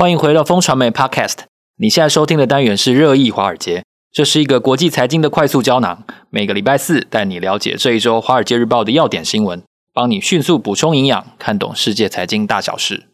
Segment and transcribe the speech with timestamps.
[0.00, 1.40] 欢迎回到风传媒 Podcast。
[1.76, 6.04] 你现在收听的单元是热议华尔街，这是一个国际财经的快速胶囊。
[6.30, 13.08] 每个礼拜四带你了解这一周《华尔街日报》的要点新闻，帮你迅速补充营养，看懂世界财经大小事。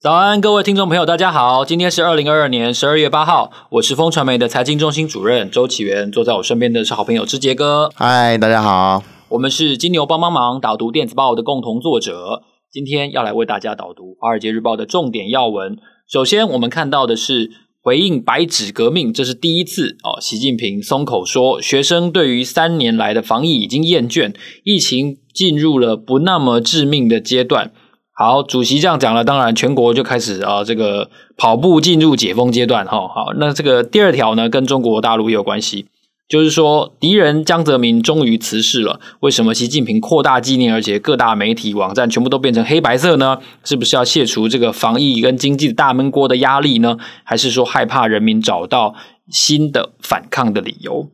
[0.00, 1.64] 早安，各位听众朋友，大家好。
[1.64, 7.90] 今天是二零二二年十二月八号，我是风传媒的财经中心主任周启源，坐在我身边的是好朋友之杰哥。
[7.96, 9.02] 嗨，大家好。
[9.30, 15.76] 我们是金牛帮帮忙导读电子报的共同作者，今天要来为大家导读《华尔街日报》的重点要闻。
[16.10, 17.50] 首先，我们看到的是
[17.82, 20.18] 回应白纸革命，这是第一次哦。
[20.18, 27.70] 习近平松口说，学生对于三年来的防疫已经厌倦，疫情进入了不那么致命的阶段。
[28.14, 33.06] 好，主席这样讲了，当然全国就开始啊，这个跑步进入解封阶段哈。
[33.06, 35.86] 好，那这个第二条呢，跟中国大陆也有关系，
[36.28, 39.00] 就是说敌人江泽民终于辞世了。
[39.20, 43.38] 为什么习近平扩大纪念，而且各大媒体网站全部都变成黑白色呢？
[43.64, 46.98] 是不是要卸除这个防疫跟经济大闷锅的压力呢？
[47.24, 48.94] 还是说害怕人民找到
[49.30, 51.10] 新的反抗的理由？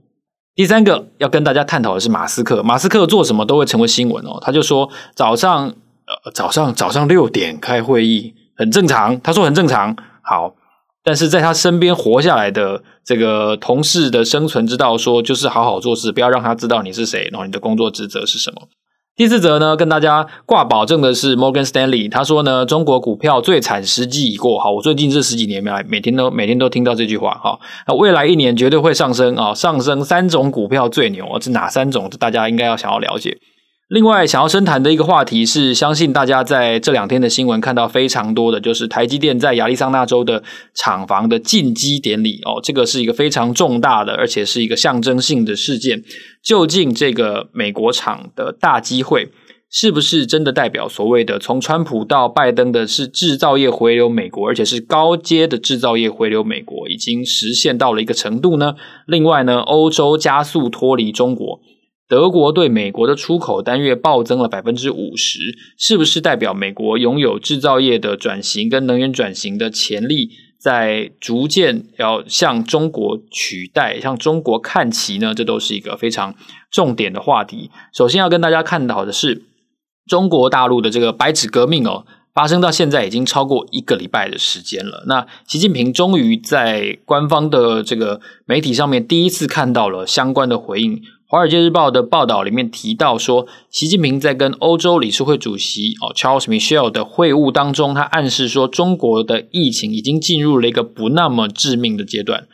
[0.54, 4.38] 第三个要跟大家探讨的是马斯克，马斯克做什么都会成为新闻哦。
[4.40, 5.74] 他就说早上。
[6.06, 9.96] 呃，早上早上六点开会议很正常，他说很正常。
[10.20, 10.54] 好，
[11.04, 18.62] 但是在他身边活下来的这个同事的生存之道，说就是好好做事，不要让他知道你是谁，然后你的工作职责是什么。
[19.16, 24.58] 第四则呢，跟大家挂保证的是 Morgan Stanley，他说呢，中国股票最惨时机已过。
[24.58, 27.34] 好，我最近这十几年来，每天都每天都听到这句话。
[27.34, 32.10] 哈，那未来一年绝对会上升啊，上升三种股票最牛，是哪三种？
[32.18, 33.38] 大家应该要想要了解。
[33.94, 40.42] 另外，想要深谈的一个话题是，相信大家在这两天的新闻看到非常多的，就是台积电在亚利桑那州的
[40.74, 46.02] 厂房的进机典礼哦，这个是一个非常重大的，而且是一个象征性的事件。
[46.42, 49.28] 究竟这个美国厂的大机会，
[49.70, 58.74] 是不是真的代表所谓的从川普到拜登的是制造业回流美国，而且是高阶的制造业回流美国，已经实现到了一个程度呢？
[59.06, 61.60] 另外呢，欧洲加速脱离中国。
[62.14, 65.40] 德国对美国的出口单月暴增了百分之五十，
[65.76, 75.34] 是不是代表美国拥有制造业的转型跟能源转型的潜力，在逐渐要向中国取代、向中国看齐呢？
[75.34, 76.36] 这都是一个非常
[76.70, 77.72] 重点的话题。
[77.92, 79.42] 首先要跟大家看到的是，
[80.06, 85.02] 中国大陆的这个白纸革命哦，发生到现在已经超过一个礼拜的时间了。
[85.08, 90.96] 那习近平终于在官方的这个媒体上面第一次看到了相关的回应。
[91.34, 102.46] 《华尔街日报》的报道里面提到说，习近平在跟欧洲理事会主席哦 Charles Michel 的会晤当中，他暗示说，中国的疫情已经进入了一个不那么致命的阶段。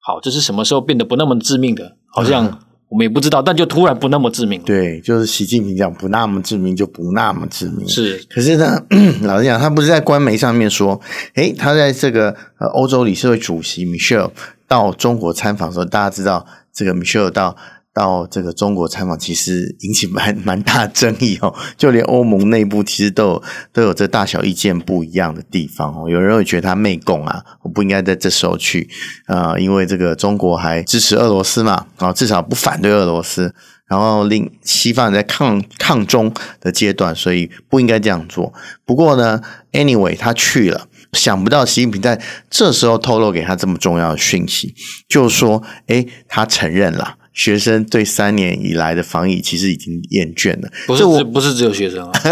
[0.00, 1.96] 好，这是什么时候变得不那么致命的？
[2.12, 2.58] 好像
[2.88, 4.66] 我们也不知道，但就突然不那么致命了。
[4.66, 7.86] 对，就是习近平讲不那么致命，就不那么致命。
[7.86, 8.84] 是，可是呢，
[9.22, 11.00] 老实讲，他不是在官媒上面说，
[11.36, 14.32] 诶，他在这个呃欧洲理事会主席 Michel
[14.66, 17.56] 到中国参访的时候，大家知道这个 Michel 到。
[17.94, 21.54] 到这个中国参访，其实引起蛮蛮大争议哦。
[21.78, 26.10] 就连欧盟内部其实都有都有这大小意见不一样的地方哦。
[26.10, 28.90] 有人会觉得他媚共啊，我不应该在这时候去
[29.26, 33.54] 啊，因为这个中国还支持俄罗斯嘛，啊，至少不反对俄罗斯，
[33.86, 38.52] 然后令西方人在抗抗中的阶段，所以不应该这样做。
[38.84, 39.40] 不过呢
[39.70, 44.74] ，anyway，他去了，想不到习近平在这时候透露给他这么重要的讯息，
[45.08, 47.18] 就是说，诶，他承认了。
[47.34, 52.12] 学生对三年以来的防疫其实已经厌倦了，不是我不是只有学生啊，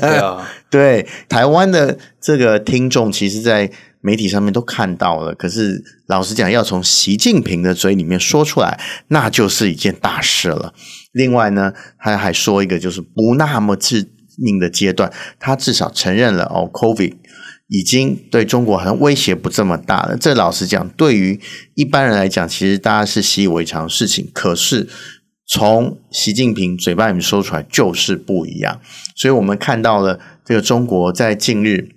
[0.00, 3.70] 对啊，对台湾的这个听众，其实，在
[4.00, 5.32] 媒体上面都看到了。
[5.32, 10.74] 可是老实讲，要从习近平的嘴里面说出来，那就是一件大事了。
[11.12, 17.14] 另外呢，他还说一个就是不那么致命的阶段，他至少承认了哦，COVID。
[17.72, 20.14] 已经对中国好像威胁不这么大了。
[20.18, 21.40] 这老实讲，对于
[21.74, 24.30] 一般人来讲，其实大家是习以为常的事情。
[24.34, 24.86] 可是
[25.46, 28.78] 从习近平嘴巴里面说出来，就是不一样。
[29.16, 31.88] 所以我们看到了这个中国在近日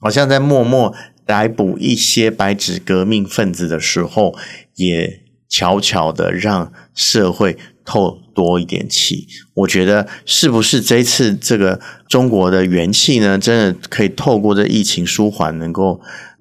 [0.00, 0.94] 好像在默默
[1.24, 4.36] 逮捕一些白纸革命分子的时候，
[4.74, 7.56] 也悄悄的让社会
[7.86, 13.38] 透多一点气，我觉得是不是这次这个中国的元气呢？
[13.38, 15.98] 真的可以透过这疫情舒缓，能够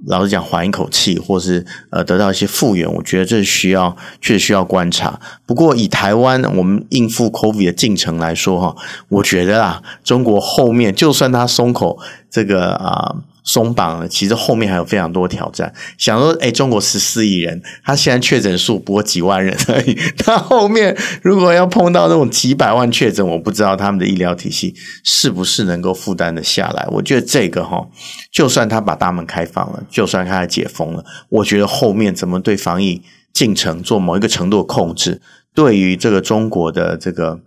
[0.08, 2.94] 老实讲缓一口气，或是呃得到一些复原？
[2.96, 5.18] 我觉得这需要确实需要观察。
[5.46, 8.76] 不过以台湾我们应付 COVID 的进程来说，哈，
[9.08, 11.98] 我觉得啊，中国后面就算他松口
[12.30, 13.16] 这个啊
[13.46, 15.72] 松绑了，其实后面还有非常多挑战。
[16.00, 26.88] 想说，哎，中国十四亿人，他现在确诊数不过几万人而已， 他后面如果要碰到那种几百万确诊，我不知道他们的医疗体系是不是能够负担得下来。
[26.90, 27.88] 我觉得这个哈，
[28.32, 35.22] 就算他把大门开放了，就算他解封了，我觉得后面怎么对防疫进程做某一个程度的控制，
[35.54, 37.40] 对于这个中国的这个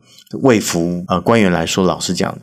[0.42, 2.38] 卫福呃官员来说，老实讲。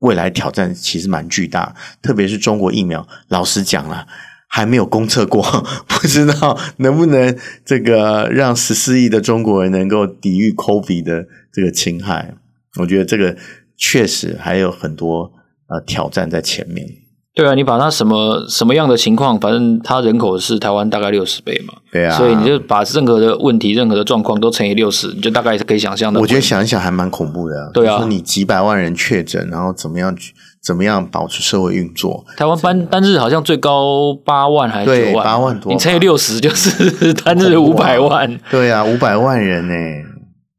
[0.00, 4.06] 未来挑战其实蛮巨大，特别是中国疫苗，老实讲了，
[4.48, 5.42] 还没有公测过，
[5.88, 12.34] 不知道能不能这个让十四亿的中国人能够抵御 COVID 的这个侵害。
[12.80, 13.36] 我觉得这个
[13.76, 15.32] 确实还有很多
[15.68, 17.03] 呃挑战在前面。
[17.34, 26.20] 对啊，你把它什么什么样的情况，反正它人口是台湾大概六十倍嘛，对啊，所以你就把任何的问题、任何的状况都乘以六十，你就大概是可以想象的。
[26.20, 30.16] 我觉得想一想还蛮恐怖的，对啊，就是你几百万人确诊，然后怎么样
[30.62, 32.24] 怎么样保持社会运作？
[32.36, 35.24] 台湾单单日好像最高八万还是九万？
[35.24, 38.38] 八万多，你乘以六十就是 单日五百万。
[38.48, 39.74] 对啊，五百万人呢，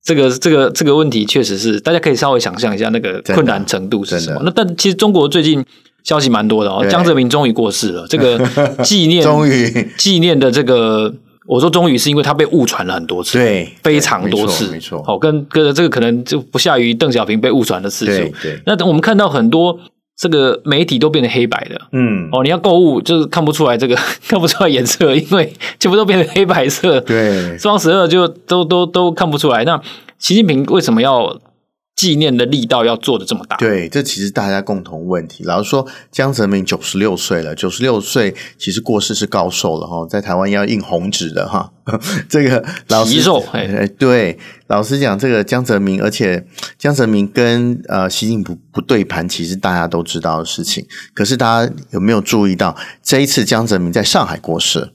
[0.04, 4.42] 这个这个这个问题确实是大家可以稍微想象一下那个困难程度是什么。
[4.44, 5.66] 那但其实中国最近。
[6.06, 8.06] 消息蛮多的哦，江泽民终于过世了。
[8.08, 8.40] 这个
[8.84, 11.12] 纪念， 终于纪念的这个，
[11.48, 15.02] 我说终于是因为他被误传了很多次，对，非常多次，没错。
[15.04, 18.12] 好，跟跟这个可能就不下于邓小平被误传的次数。
[18.12, 18.62] 对对。
[18.68, 19.80] 那等我们看到很多
[20.16, 23.98] 这个媒体都变成黑白的，嗯，哦，你要购物就是看不出来这个
[24.28, 27.02] 看不出来颜色，因为全部都变成黑白色。
[27.02, 29.64] 对，双十二就都都都看不出来。
[29.64, 29.82] 那
[30.20, 31.36] 习近平为什么要？
[31.96, 35.46] 纪念的力道要做的这么大，对，这其实大家共同问题。
[35.46, 41.72] 老实说，江泽民九十六岁了，九十六岁其实过世是高寿了哈，在台湾要印红纸的哈。
[42.28, 44.38] 这个老实说，哎，对，
[44.68, 46.46] 老实讲，这个江泽民，而且
[46.78, 50.86] 江泽民跟呃习近平不对盘，其实大家都知道的事情。
[51.14, 54.92] 可是大家有没有注意到，这一次江泽民在上海过世，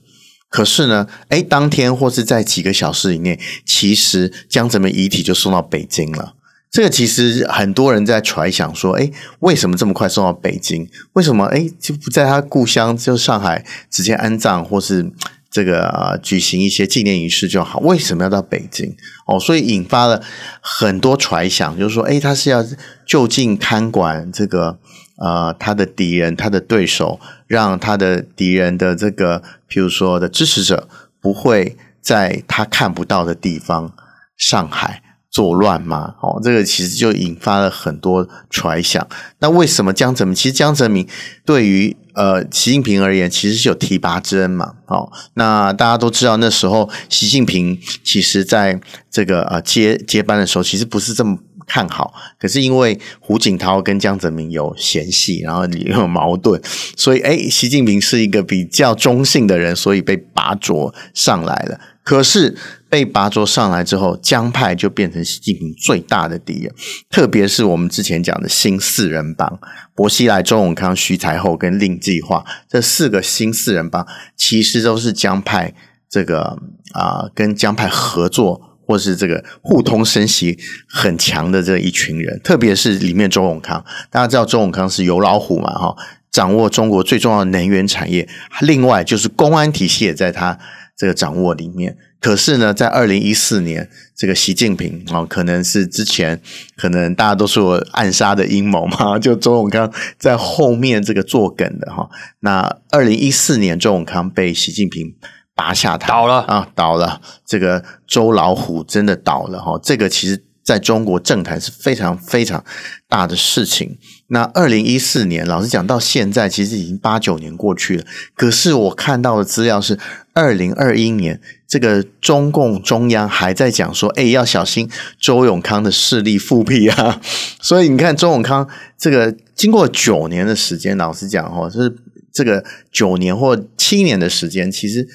[0.51, 6.35] 可是呢，哎，当天或是在几个小时以内，其实江泽民遗体就送到北京了。
[6.71, 10.89] 这个其实很多人在揣想说，哎，为什么这么快送到北京？
[11.15, 15.11] 为什么哎就不在他故乡就上海直接安葬，或是
[15.51, 17.81] 这个呃举行一些纪念仪式就好？
[17.81, 18.95] 为什么要到北京？
[19.27, 20.23] 哦，所以引发了
[20.61, 22.65] 很多揣想，就是说，哎，他是要
[23.05, 24.79] 就近看管这个
[25.17, 27.19] 呃他的敌人、他的对手，
[27.49, 30.89] 让他的敌人的这个譬如说的支持者
[31.21, 33.93] 不会在他看不到的地方
[34.37, 35.03] 上海。
[35.31, 36.15] 作乱嘛？
[36.21, 39.07] 哦，这个其实就引发了很多揣想。
[39.39, 40.35] 那为什么江泽民？
[40.35, 41.07] 其实江泽民
[41.45, 44.75] 对于呃习近平而言，其实是有提拔之恩嘛。
[44.87, 52.13] 哦，那大家都知道，那时候习近平其实在这个呃接接班的时候，其实不是这么看好。
[52.37, 56.61] 可是因为胡锦涛跟江泽民有嫌隙，然后也有矛盾，
[56.97, 61.81] 所以诶习近平是一个比较中性的人，所以被拔擢上来了。
[62.03, 62.57] 可是
[62.91, 66.75] 被拔擢上来之后，江派就变成习近平最大的敌人，
[67.09, 69.61] 特别是我们之前讲的新四人帮，
[69.95, 74.05] 薄熙来、周永康、徐才厚跟令计划这四个新四人帮，
[74.37, 75.73] 其实都是江派
[76.11, 76.59] 这个
[76.93, 80.59] 啊、跟江派合作或是这个互通声息
[80.89, 85.95] 很强的这一群人，特别是里面周永康，大家知道周永康是油老虎嘛，哈，
[86.33, 88.29] 掌握中国最重要的能源产业，
[88.63, 90.59] 另外就是公安体系也在他。
[91.01, 96.39] 这个掌握里面，可是呢，在二零一四年，这个习近平哦，可能是之前
[96.77, 102.11] 可能大家都说暗杀的阴谋嘛，就周永康在后面这个作梗的哈。
[102.41, 105.17] 那二零一四年，周永康被习近平
[105.55, 107.23] 拔下台，倒了啊，倒了。
[107.47, 109.81] 这个周老虎真的倒了哈。
[109.83, 112.65] 这个其实在中国政坛是非常非常
[113.09, 113.99] 大的事情。
[114.29, 118.05] 那二零一四年，老实讲，到现在其实已经八九年过去了。
[118.37, 119.99] 可是我看到的资料是，
[120.33, 127.21] 二零二一年，这个中共中央还在讲说，哎，要小心周永康的势力复辟啊。
[127.61, 131.93] 所以你看，周永康这个经过九年的时间，老实讲哦，就是
[132.33, 135.09] 这个九年或七年的时间，其实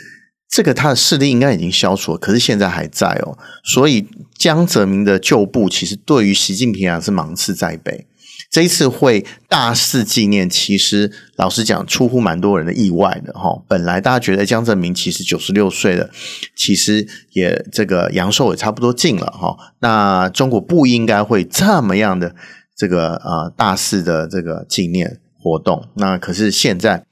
[0.55, 3.37] 这个他的势力应该已经消除了，可是现在还在哦。
[3.65, 4.07] 所以
[4.37, 8.07] 江泽民的旧部，其实对于习近平啊是芒刺在背。
[8.49, 13.61] 这一次会大肆纪念，其实老实讲，出乎蛮多人的意外的哈。
[13.67, 16.09] 本来大家觉得江泽民其实九十六岁了，
[16.55, 19.57] 其实也这个阳寿也差不多尽了哈。
[19.79, 22.33] 那中国不应该会这么样的
[22.77, 25.89] 这个呃大肆的这个纪念活动。
[25.95, 27.05] 那可是现在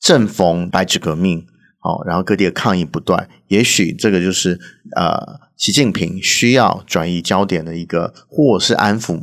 [0.00, 1.44] 正逢白纸革命，
[1.86, 4.58] 哦，然后各地的抗议不断，也许这个就是
[4.96, 9.22] 呃习近平需要转移焦点的一个，或是安抚。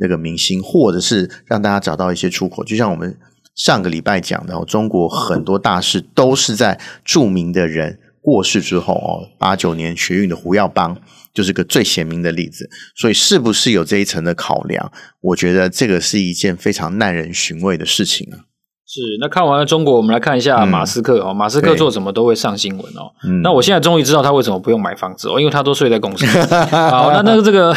[0.00, 3.18] 那个明星，或者是让大家找到一些出口，就像我们
[3.56, 9.26] 上个礼拜讲的，中国很多大事都是在著名的人过世之后哦。
[9.40, 10.96] 八九年学运的胡耀邦
[11.34, 12.70] 就是个最鲜明的例子。
[12.94, 14.92] 所以，是不是有这一层的考量？
[15.20, 18.46] 我觉得这个是一件非常耐人寻味的事情啊。
[18.90, 21.26] 是，那看完了中国，我们来看一下马斯克哦。
[21.28, 23.12] 嗯、马斯克做什么都会上新闻哦。
[23.22, 26.24] 嗯、那我现在终于知道他为什么不用买房子哦，因为他都睡在公司。
[26.72, 27.76] 好，那那个这个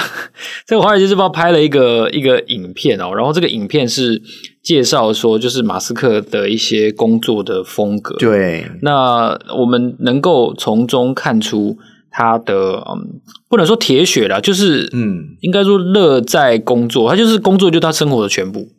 [0.65, 4.21] 这个华尔街日报拍了一个一个影片哦，然后这个影片是
[4.63, 8.15] 介绍说，就是马斯克的一些工作的风格。
[8.15, 11.77] 对，那我们能够从中看出
[12.09, 18.69] 他的嗯，不能说铁血啦，就是嗯，应该说乐在工作，他就是工作就是他生活的全部。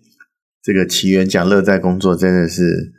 [0.64, 2.92] 这个奇缘讲乐在工作真的是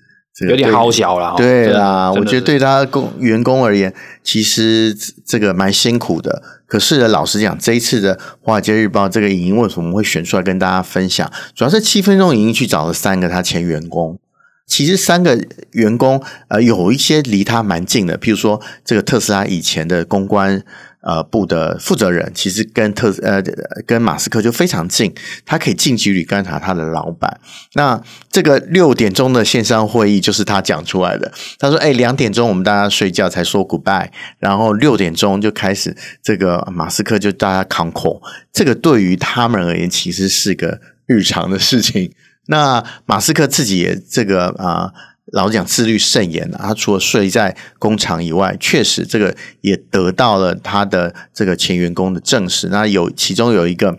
[0.49, 1.35] 有点好小了。
[1.37, 3.93] 对啦，我觉得对他工员工而言，
[4.23, 4.93] 其实
[5.25, 6.43] 这个蛮辛苦的。
[6.67, 11.31] 可是老实讲，这一次的《华尔街日报》这个影音为什么会选出来跟大家分享？
[11.55, 14.19] 主要是七分钟影音去找了三个他前员工。
[14.65, 15.39] 其实三个
[15.71, 20.63] 员工呃有一些离他蛮近的，譬如说这个特斯拉以前的公关。
[21.03, 23.43] 呃，部的负责人其实跟特呃
[23.85, 25.13] 跟马斯克就非常近，
[25.45, 27.41] 他可以近距离观察他的老板。
[27.73, 31.29] 那这个六点钟的线上会议就是他讲出来的。
[31.59, 38.21] 他说：“哎，两点钟我们大家睡觉才说 goodbye，然后六点钟就开始这个马斯克就大家 con call。
[38.53, 42.13] 这个对于他们而言其实是个日常的事情。
[42.47, 44.93] 那马斯克自己也这个啊。”
[45.31, 46.57] 老实讲，自律甚严的。
[46.57, 52.67] 他除了睡在工厂以外，确实这个也得到了他的这个前员工的证实。
[52.69, 53.97] 那有其中有一个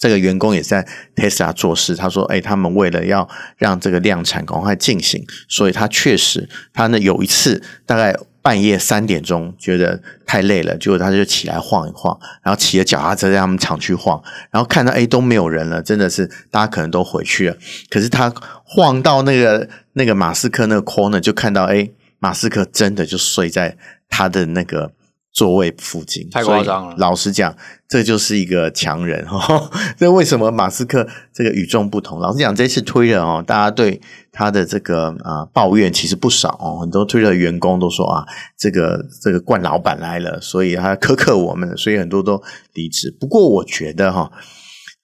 [0.00, 14.18] 这个员工也在 Tesla 做事，他说：“哎，他们为了要让这个量产赶快进行，所以他确实他呢有一次大概。”半夜三点钟，觉得太累了，结果他就起来晃一晃，然后骑着脚踏车在他们厂区晃，
[14.50, 17.56] 然后看到哎都没有人了，真的是大家可能都回去了。
[17.90, 18.32] 可是他
[18.72, 23.76] 晃到那个那个马斯克那个 corner，就看到哎马斯克真的就睡在
[24.08, 24.92] 他的那个。
[25.32, 26.94] 座位附近，太夸张了。
[26.98, 27.56] 老实讲，
[27.88, 29.70] 这就是一个强人哈。
[29.96, 32.18] 这为什么马斯克这个与众不同？
[32.18, 34.00] 老实讲，这次 Twitter 哦，大家对
[34.32, 36.80] 他的这个啊抱怨其实不少哦。
[36.80, 38.26] 很多 Twitter 员工都说啊，
[38.58, 42.42] 这个这个惯老板来了，所以他苛刻我们，所以很多都
[42.74, 43.16] 离职。
[43.20, 44.32] 不过我觉得哈，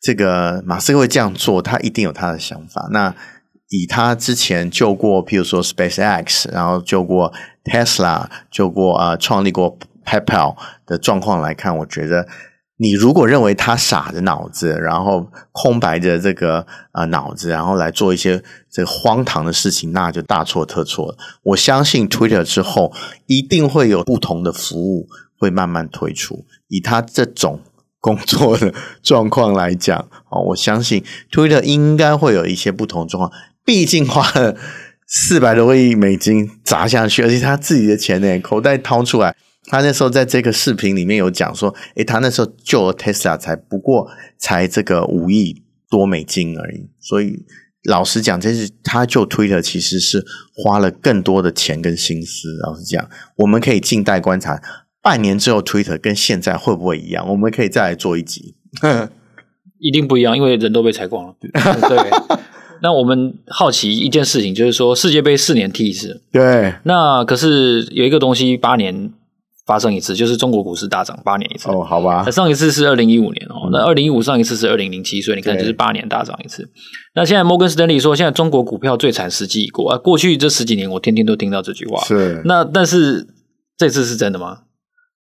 [0.03, 2.89] 这个马斯克会这样做，他一定有他的想法。
[2.91, 3.15] 那
[3.69, 7.33] 以他之前救过，譬如说 SpaceX，然后救过
[7.65, 9.79] Tesla，救过啊，创立过。
[10.09, 10.55] PayPal
[10.87, 12.29] 的状况来看，我觉得
[12.77, 21.19] 你如果认为他傻着脑子，然后空白的这个啊、脑子，然后来做一些这个荒唐的事情，那就大错特错了。
[21.43, 22.93] 我相信 Twitter 之后
[23.27, 26.45] 一定会有不同的服务会慢慢推出。
[26.69, 27.59] 以他这种
[27.99, 33.37] 工作的状况来讲，哦，我相信 Twitter 应该会有一些不同状况。
[33.67, 34.57] 毕竟花了
[35.07, 39.37] 四百多亿美金砸下去，而且他自己的钱呢，口袋掏出来。
[39.69, 44.09] 他那时候在这个视频里面有讲说，诶，他那时候救了 Tesla 才不过
[44.39, 46.89] 才这个五亿多美金而已。
[47.01, 47.45] 所以
[47.83, 52.57] 老实讲，这是他救 Twitter 其实是花了更多的钱跟心思。
[52.63, 54.63] 老实讲，我们可以静待观察，
[55.03, 57.29] 半年之后 Twitter 跟现在会不会一样？
[57.29, 58.55] 我们可以再来做一集。
[59.81, 61.35] 一定不一样，因为人都被裁光了。
[61.43, 62.39] 对。
[62.83, 66.23] 那我们好奇一件事情，就是说世界杯四年踢一次。
[66.33, 66.75] 对。
[66.85, 69.13] 那可是有一个东西八年。
[69.67, 71.69] 发生一次，就是中国股市大涨八年一次。
[71.69, 72.23] 哦，好吧。
[72.25, 76.71] 那上一次是二零一五年哦，嗯、那二零一五上一次是二零零七，所以你看就是八年大涨一次。
[77.17, 79.99] 那现在摩根斯丹利说，现在中国股票最惨时机已过啊。
[79.99, 82.01] 过去这十几年，我天天都听到这句话。
[82.05, 82.41] 是。
[82.45, 83.27] 那但是
[83.77, 84.59] 这次是真的吗？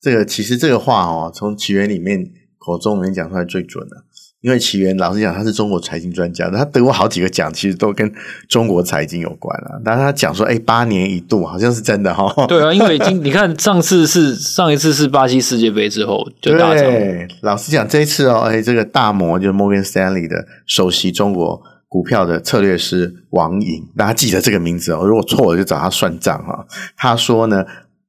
[0.00, 2.26] 这个其实这个话哦，从起源里面
[2.59, 3.97] 口中里面讲出来最准的。
[4.42, 8.12] 因为奇源老实讲，他是中国财经专家，他得过好几个奖，其实都跟
[8.49, 9.80] 中国财经有关啊。
[9.84, 12.46] 但是他讲说，哎，八年一度，好像是真的哈、哦。
[12.49, 16.84] 对啊，因为已经 你看，上次是上一次是巴西世界杯之后就大涨。
[16.84, 25.06] 对，老实讲，这一次哦，哎，这个大摩就是 Morgan Stanley 的首席中国股票的策略师王颖，大家记得这个名字哦。
[25.06, 26.66] 如果错了，就找他算账哈。
[26.96, 27.64] 他说呢，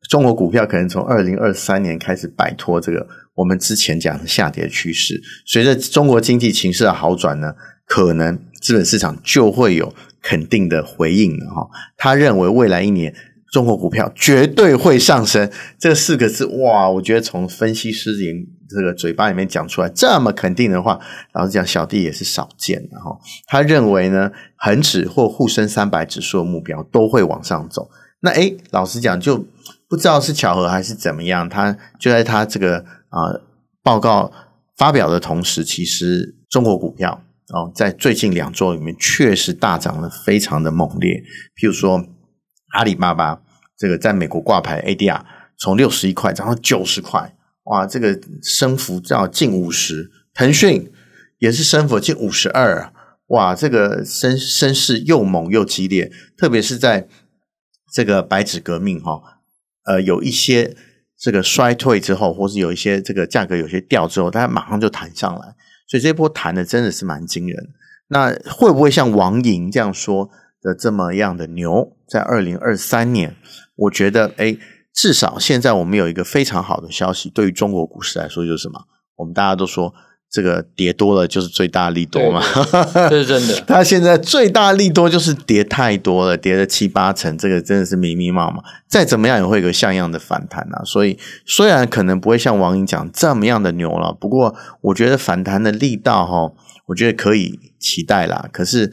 [0.09, 3.05] 中国股票可能从二零二三年开始摆脱这个。
[3.35, 7.55] 我们之前讲的下跌趋势，随着中国经济情势的好转呢，
[7.87, 11.67] 可能资本市场就会有肯定的回应了哈。
[11.97, 13.11] 他认为未来一年
[13.51, 15.49] 中国股票绝对会上升，
[15.79, 18.35] 这四个字哇，我觉得从分析师眼
[18.69, 20.99] 这个嘴巴里面讲出来这么肯定的话，
[21.33, 23.17] 老实讲，小弟也是少见的哈。
[23.47, 27.89] 他认为呢，恒指或沪深三百指数的目标都会往上走。
[28.19, 29.43] 那诶，老实讲，就
[29.89, 32.85] 不知道是巧合还是怎么样，他就在他这个。
[33.13, 33.45] 啊，
[33.83, 34.31] 报告
[34.75, 41.23] 发表的同时，其实中国股票哦，在最近两周里面确实大涨得非常的猛烈。
[41.55, 42.03] 譬如说，
[42.73, 43.43] 阿里巴巴
[43.77, 45.21] 这个在美国挂牌 ADR
[45.59, 50.09] 从六十一块涨到九十块，哇，这个升幅要近五十。
[50.33, 50.91] 腾讯
[51.37, 52.91] 也是升幅近五十二，
[53.27, 57.07] 哇，这个升升势又猛又激烈，特别是在
[57.93, 59.21] 这个白纸革命哈，
[59.85, 60.75] 呃，有一些
[61.23, 65.55] 这个衰退之后，或是有一些这个价格有些掉之后，它马上就弹上来。
[65.87, 67.69] 所以这波弹的真的是蛮惊人，
[68.09, 70.29] 那会不会像王莹这样说
[70.61, 71.95] 的这么样的牛？
[72.05, 73.37] 在二零二三年，
[73.77, 74.59] 我觉得，诶，
[74.93, 78.81] 至少现在我们有一个非常好的消息，对于中国股市来说就是什么？
[79.15, 79.93] 我们大家都说。
[80.33, 82.41] 这个跌多了就是最大利多嘛，
[83.07, 83.63] 这是真的。
[83.67, 88.63] 它现在最大利多就是跌太多了，跌了七八成，这个真的是迷迷茫茫。
[88.87, 90.81] 再怎么样也会有个像样的反弹啊。
[90.83, 96.51] 所以虽然可能不会像王英讲这么样的牛了，不过我觉得反弹的力道哈，
[96.87, 98.49] 我觉得可以期待啦。
[98.51, 98.91] 可是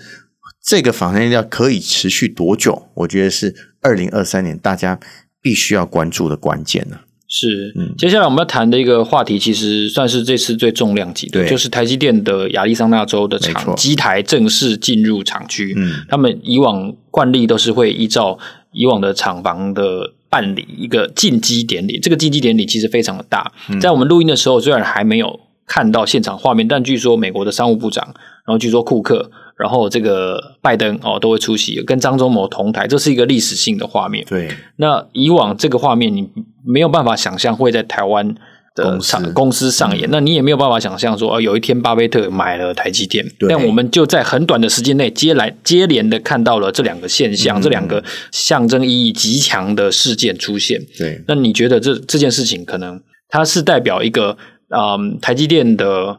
[0.62, 2.90] 这个反弹力道可以持续多久？
[2.92, 5.00] 我觉得是二零二三年大家
[5.40, 6.98] 必须要关注的关键呢。
[7.32, 15.72] 是，接下来我们要谈的一个话题，其实算是这次最重量级的，就是台积电的亚利桑那州的厂机台正式进入厂区。
[15.76, 18.36] 嗯，他们以往惯例都是会依照
[18.72, 23.52] 以往的厂房的办理一个进机典礼，这个进机典礼其实非常的大。
[23.80, 28.04] 在我们录音的时候，虽然还没有看到现场画面，但据说美国的商务部长，
[28.44, 29.30] 然后据说库克。
[29.60, 34.24] 然后这个拜登哦都会出席，跟张忠谋同台，这是一个历史性的画面。
[34.26, 36.26] 对，那以往这个画面你
[36.64, 38.34] 没有办法想象会在台湾
[38.74, 43.22] 的公司公司上演，嗯，那你也没有办法想象说哦有一天巴菲特买了台积电。
[43.38, 48.02] 对，但我们就在很短的时间内接来接连的看到了这两个现象，嗯，这两个
[48.32, 50.80] 象征意义极强的事件出现。
[50.98, 52.98] 对，那你觉得这这件事情可能
[53.28, 54.38] 它是代表一个
[54.68, 56.18] 嗯台积电的？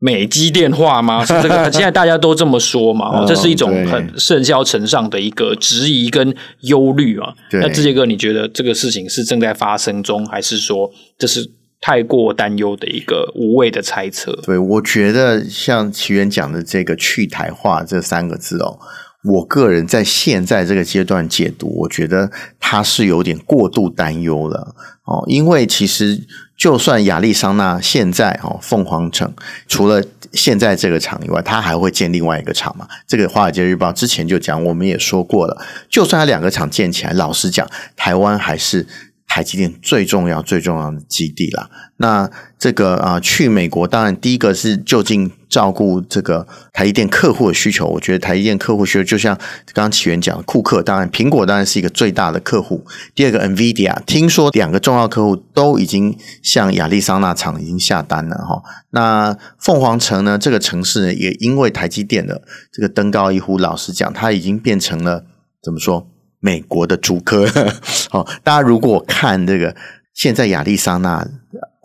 [0.00, 1.22] 美机电话吗？
[1.26, 3.24] 是这个，现在大家都这么说嘛？
[3.26, 7.34] 这是一种很甚嚣尘上的一个质疑跟忧虑啊。
[7.52, 11.50] 那志杰哥，你觉得这个事情是正在发生中，还是说这是
[11.80, 14.32] 太过担忧的一个无谓的猜测？
[14.44, 18.78] 对，我觉得像奇源讲的这个去台化这三个字哦，
[19.24, 22.30] 我个人在现在这个阶段解读，我觉得
[22.60, 26.22] 他是有点过度担忧了哦，因为其实。
[26.58, 29.32] 就算亚利桑那现在哦，凤凰城
[29.68, 32.86] 除了现在这个厂以外，它还会建另外一个厂嘛？
[33.06, 35.56] 这个《华尔街日报》之前就讲，我们也说过了。
[35.88, 37.66] 就算它两个厂建起来，老实讲，
[37.96, 38.86] 台湾还是。
[39.28, 41.70] 台积电最重要、最重要的基地啦。
[41.98, 47.86] 那这个啊、去美国当然第一个是就近照顾这个台积电客户的需求。
[47.86, 49.36] 我觉得台积电客户需求就像
[49.72, 52.84] 刚刚奇源讲的，库克当然，苹果当然是一个最大的客户。
[53.14, 58.62] 第二个，NVIDIA，听说两个重要客户都已经向亚利桑那厂已经下单了哈。
[58.90, 65.26] 那凤凰城呢，这个城市，也因为台积电的这个登高一呼，老实讲，它已经变成了
[65.62, 66.08] 怎么说？
[66.40, 67.46] 美国的竹科，
[68.10, 69.74] 好，大家如果看这个
[70.14, 71.26] 现在亚利桑那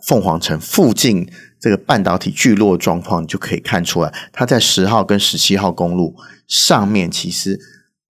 [0.06, 1.28] 凤凰城附近
[1.60, 6.14] 这个半导体聚落状况，就可以看出来，它在十号跟十七号公路
[6.46, 7.58] 上面，其实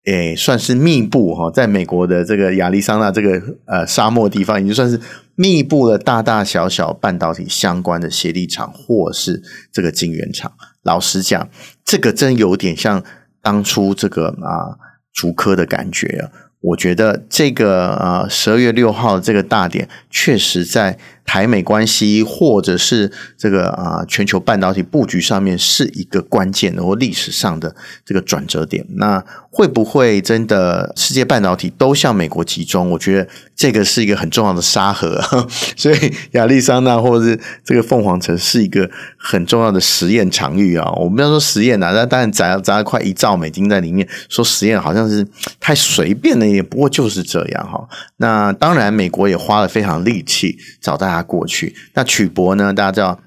[0.05, 5.01] 诶算是密布哈，在美国的这个亚利桑那这个呃沙漠地方，已经算是
[5.37, 10.53] 密布了大大小小半导体相关的协力厂或是这个晶圆厂。
[10.83, 11.49] 老实讲，
[11.85, 13.03] 这个真有点像
[13.41, 14.77] 当初这个啊。
[15.15, 16.31] 竹科的感觉啊，
[16.65, 27.75] 我觉得这个呃十二月六号这个大点，确实在台美关系或者是这个啊、全球半导体布局上面是一个关键的或历史上的
[28.05, 28.87] 这个转折点。
[28.97, 32.91] 那会不会真的世界半导体都向美国集中？
[32.91, 35.21] 我觉得这个是一个很重要的沙盒，
[35.77, 40.91] 所以亚利桑那或者是这个凤凰城是一个很重要的实验场域啊。
[40.97, 45.27] 我们不要说实验啊，那当然砸砸了快一兆美金在里面，说实验好像是
[45.61, 47.89] 太随便了也，不过就是这样哈。
[48.17, 51.75] 那当然，美国也花了非常力气找大家过去。
[51.95, 52.73] 那曲博呢？
[52.73, 53.21] 大家知道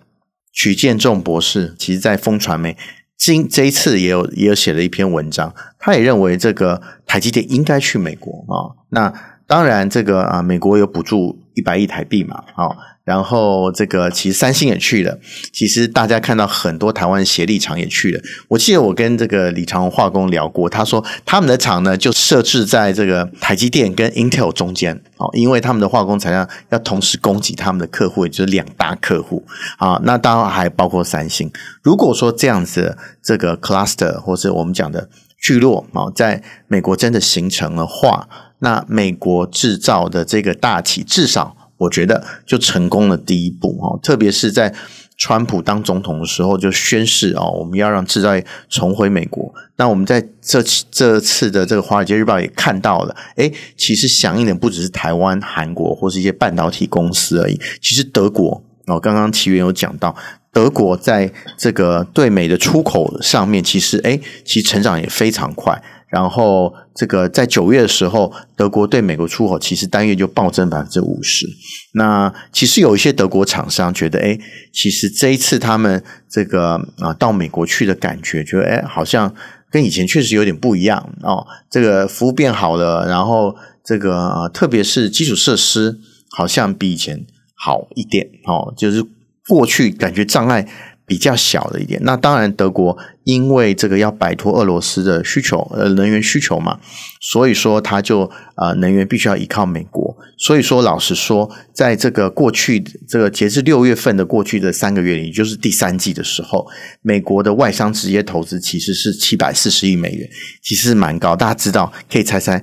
[0.52, 2.78] 曲建仲博士，其实在风传媒。
[3.18, 8.78] 今这一次也有也有写了一篇文章，他也认为这个台积电应该去美国啊。
[8.90, 9.14] 那
[9.46, 12.97] 当然，这个啊，美国有补助一百亿台币嘛，啊。
[13.08, 15.18] 然后这个其实三星也去了，
[15.54, 18.22] 其实大家看到很多台湾协力厂也去了。
[18.50, 29.46] 我记得我跟这个李长鸿化工聊过，他说他们的厂呢就设置在这个台积电跟 Intel 中间，哦，因为他们的化工材料要同时供给他们的客户，也就是两大客户
[29.78, 29.98] 啊。
[30.04, 31.50] 那当然还包括三星。
[31.82, 35.08] 如果说这样子这个 cluster 或是我们讲的
[35.40, 38.28] 聚落啊，在美国真的形成的话，
[38.60, 41.56] 那美国制造的这个大企至少。
[41.78, 44.74] 我觉得就成功了第一步哈，特别是在
[45.18, 49.54] 川普当总统的时候就宣誓哦，我们要让制造业重回美国。
[49.78, 60.16] 那我们在这这次的这个《华尔街日报》也看到了，诶，其实响应的不只是台湾、韩国或是一些半导体公司而已，其实德国哦，刚刚奇源有讲到。
[60.58, 65.80] 德国在这个对美的出口上面，其实诶，其实成长也非常快。
[66.08, 71.46] 然后这个在九月的时候，德国对美国出口其实单月就暴增百分之五十。
[71.94, 74.40] 那其实有一些德国厂商觉得，诶，
[74.74, 79.32] 其实这一次他们这个啊到美国去的感觉，觉得诶，好像
[79.70, 81.46] 跟以前确实有点不一样哦。
[81.70, 86.00] 这个服务变好了，然后这个，特别是基础设施，
[86.32, 89.06] 好像比以前好一点哦，就是。
[89.48, 90.68] 过去感觉障碍
[91.06, 96.80] 比较小的一点，那当然德国因为这个要摆脱俄罗斯的需求，呃，能源需求嘛，
[97.22, 100.18] 所以说它就呃能源必须要依靠美国。
[100.38, 106.68] 所以说老实说，在这个过去这个截至六月份的过去的三个月里，也就是第三季的时候，
[107.02, 110.30] 美国的外商直接投资其实是七百四十亿美元，
[110.62, 111.38] 其实蛮高。
[111.38, 112.62] 大家知道可以猜猜，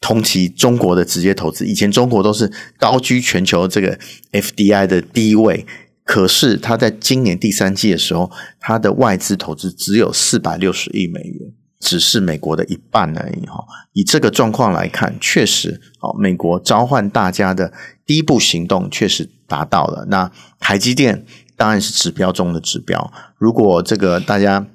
[0.00, 3.98] 同期中国的直接投资，以前中国都是高居全球这个
[4.32, 5.66] FDI 的第一位。
[6.04, 13.46] 可是，他在今年第三季的时候，他的外资投资只有四百六十亿美元，只是美国的一半而已。
[13.46, 17.72] 哈，以这个状况来看，确实，哦，美国召唤大家的
[18.04, 20.06] 第一步行动确实达到了。
[20.08, 21.24] 那台积电
[21.56, 23.12] 当然是指标中的指标。
[23.38, 24.66] 如果这个大家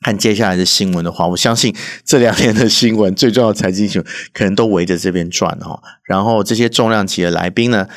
[0.00, 5.80] 看接下来的新闻的话，我相信这两天的新闻最重要的财经新闻可能都围着这边转哈。
[6.02, 7.88] 然后这些重量级的来宾呢，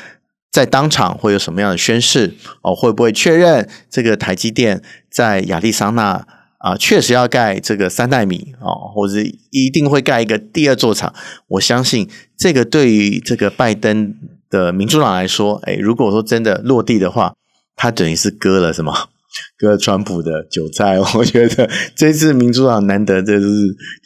[0.50, 2.34] 在当场会有什么样的宣誓？
[2.62, 6.26] 哦，会不会确认这个台积电在亚利桑那
[6.58, 9.14] 啊，确实要盖这个三纳米哦，或者
[9.50, 11.14] 一定会盖一个第二座厂？
[11.48, 14.14] 我相信这个对于这个拜登
[14.50, 17.34] 的民主党来说，诶，如果说真的落地的话，
[17.76, 19.10] 他等于是割了什么？
[19.58, 23.48] 割川普的韭菜， 我觉得这次民主党难得就是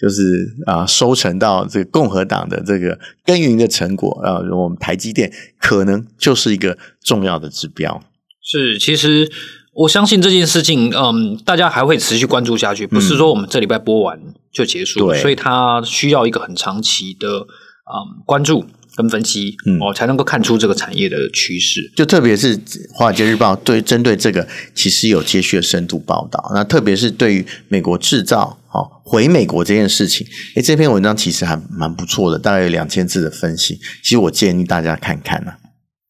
[0.01, 0.23] 就是
[0.67, 8.03] 啊收成到这个共和党的这个耕耘的成果啊，我们台积电可能就是一个重要的指标。
[8.43, 9.31] 是，其实
[9.75, 14.21] 我相信这件事情，嗯，大家还会持续关注下去，不是说我们这礼拜播完
[14.53, 18.67] 就结束，嗯、所以它需要一个很长期的嗯关注。
[18.97, 21.91] 跟分析，嗯，哦，才能够看出这个产业的趋势。
[21.97, 22.57] 就特别是
[22.93, 26.51] 《华尔街日报》对针对这个，其实有接续的深度报道。
[26.55, 30.27] 那特别是对于美国制造，哦，回美国这件事情，
[30.57, 33.79] 诶，这篇文章其实还蛮不错的，大概有两千字的分析。
[34.03, 35.57] 其实我建议大家看看呢、啊。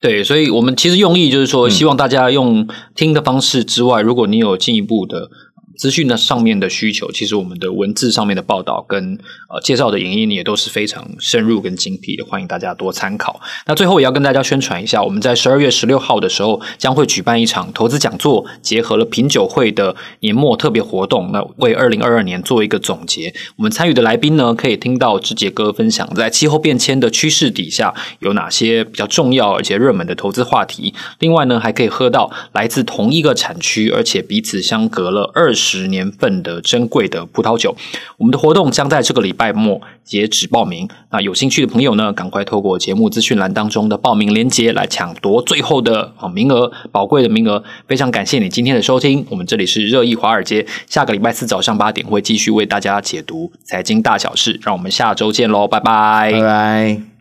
[0.01, 5.31] 对，所以我们其实用意就是说，希望大家用听的方式之外，嗯、如果你有进一步的。
[5.77, 13.41] 资讯的上面的需求，其实我们的文字上面的报道跟呃介绍的影音也都是非常深入跟精辟的，欢迎大家多参考。
[13.67, 23.35] 那最后也要跟大家宣传一下，我们在十二月十六号的时候将会举办一场投资讲座，结合了品酒会的年末特别活动，那为二零二二年做一个总结。
[23.57, 30.95] 我们参与的来宾呢，可以听到志杰哥分享在气候变迁的趋势底下有哪些比较重要而且热门的投资话题。
[31.19, 35.72] 另外呢，还可以喝到来自同一个产区而且彼此相隔了二十。
[35.81, 37.75] 十年份的珍贵的葡萄酒，
[38.17, 40.89] 我们的活动将在这个礼拜末截止报名。
[41.11, 47.63] 那有兴趣的朋友呢，赶快透过节目资讯栏当中的报名链接来抢夺最后的啊名额，宝贵的名额。
[47.87, 57.12] 非常感谢你今天的收听，我们这里是热议华尔街，下个礼拜四早上八点会继续为大家解读财经大小事，让我们下周见喽，拜拜，拜拜。